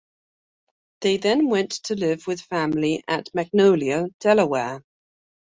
They 1.01 1.17
then 1.17 1.47
went 1.47 1.69
to 1.83 1.95
live 1.95 2.25
with 2.25 2.41
family 2.41 3.03
at 3.07 3.29
Magnolia, 3.35 4.07
Delaware. 4.19 4.83